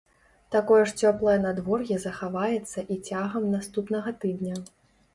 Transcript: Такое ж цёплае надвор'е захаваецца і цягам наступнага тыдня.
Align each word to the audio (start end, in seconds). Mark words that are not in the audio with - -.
Такое 0.53 0.79
ж 0.91 0.95
цёплае 1.01 1.35
надвор'е 1.43 1.95
захаваецца 2.07 2.87
і 2.97 3.01
цягам 3.07 3.49
наступнага 3.55 4.19
тыдня. 4.27 4.57